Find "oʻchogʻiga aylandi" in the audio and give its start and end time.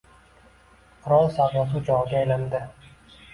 1.81-2.65